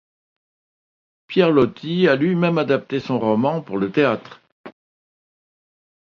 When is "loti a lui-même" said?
1.51-2.57